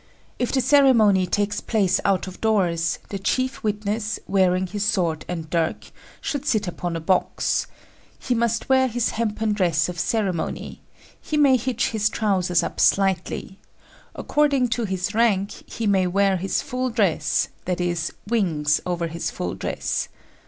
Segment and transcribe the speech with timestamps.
[0.39, 5.47] If the ceremony takes place out of doors, the chief witness, wearing his sword and
[5.47, 7.67] dirk, should sit upon a box;
[8.17, 10.81] he must wear his hempen dress of ceremony;
[11.21, 13.59] he may hitch his trousers up slightly;
[14.15, 19.29] according to his rank, he may wear his full dress that is, wings over his
[19.29, 20.07] full dress.